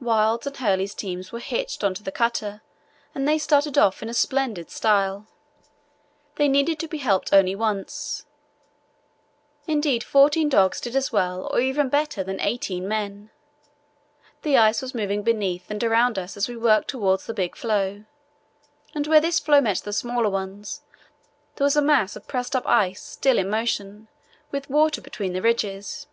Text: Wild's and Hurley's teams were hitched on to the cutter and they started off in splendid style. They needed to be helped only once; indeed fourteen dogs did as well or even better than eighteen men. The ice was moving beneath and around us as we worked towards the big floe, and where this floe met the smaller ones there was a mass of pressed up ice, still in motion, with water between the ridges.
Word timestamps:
Wild's 0.00 0.48
and 0.48 0.56
Hurley's 0.56 0.96
teams 0.96 1.30
were 1.30 1.38
hitched 1.38 1.84
on 1.84 1.94
to 1.94 2.02
the 2.02 2.10
cutter 2.10 2.60
and 3.14 3.28
they 3.28 3.38
started 3.38 3.78
off 3.78 4.02
in 4.02 4.12
splendid 4.14 4.68
style. 4.68 5.28
They 6.34 6.48
needed 6.48 6.80
to 6.80 6.88
be 6.88 6.98
helped 6.98 7.32
only 7.32 7.54
once; 7.54 8.26
indeed 9.68 10.02
fourteen 10.02 10.48
dogs 10.48 10.80
did 10.80 10.96
as 10.96 11.12
well 11.12 11.46
or 11.52 11.60
even 11.60 11.88
better 11.88 12.24
than 12.24 12.40
eighteen 12.40 12.88
men. 12.88 13.30
The 14.42 14.56
ice 14.58 14.82
was 14.82 14.92
moving 14.92 15.22
beneath 15.22 15.70
and 15.70 15.84
around 15.84 16.18
us 16.18 16.36
as 16.36 16.48
we 16.48 16.56
worked 16.56 16.88
towards 16.88 17.26
the 17.26 17.32
big 17.32 17.54
floe, 17.54 18.06
and 18.92 19.06
where 19.06 19.20
this 19.20 19.38
floe 19.38 19.60
met 19.60 19.78
the 19.84 19.92
smaller 19.92 20.28
ones 20.30 20.82
there 21.54 21.64
was 21.64 21.76
a 21.76 21.80
mass 21.80 22.16
of 22.16 22.26
pressed 22.26 22.56
up 22.56 22.66
ice, 22.66 23.02
still 23.04 23.38
in 23.38 23.48
motion, 23.48 24.08
with 24.50 24.68
water 24.68 25.00
between 25.00 25.32
the 25.32 25.42
ridges. 25.42 26.08